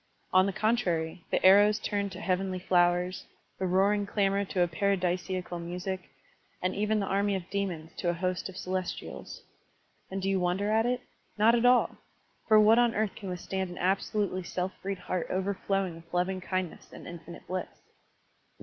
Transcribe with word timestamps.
On 0.33 0.47
the 0.47 0.51
contrary, 0.51 1.25
the 1.29 1.45
arrows 1.45 1.77
turned 1.77 2.11
to 2.13 2.19
heavenly 2.19 2.57
flowers, 2.57 3.27
the 3.59 3.67
roaring 3.67 4.07
clamor 4.07 4.43
to 4.45 4.61
a 4.63 4.67
paradisiacal 4.67 5.59
music, 5.59 6.09
and 6.59 6.73
even 6.73 6.99
the 6.99 7.05
army 7.05 7.35
of 7.35 7.47
demons 7.51 7.91
to 7.97 8.09
a 8.09 8.15
host 8.15 8.49
of 8.49 8.57
celestials. 8.57 9.43
And 10.09 10.19
do 10.19 10.27
you 10.27 10.39
wonder 10.39 10.71
at 10.71 10.87
it? 10.87 11.01
Not 11.37 11.53
at 11.53 11.67
all! 11.67 11.97
For 12.47 12.59
what 12.59 12.79
on 12.79 12.95
earth 12.95 13.13
can 13.15 13.29
withstand 13.29 13.69
an 13.69 13.77
absolutely 13.77 14.41
self 14.41 14.71
freed 14.81 14.97
heart 14.97 15.27
overflowing 15.29 15.93
with 15.97 16.11
loving 16.15 16.41
kindness 16.41 16.91
and 16.91 17.05
infinite 17.05 17.45
bliss? 17.45 17.69